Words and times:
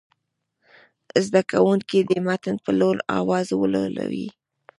زده 1.25 1.41
کوونکي 1.51 1.97
دې 2.09 2.17
متن 2.27 2.55
په 2.65 2.71
لوړ 2.79 2.95
اواز 3.19 3.47
ولولي. 3.59 4.27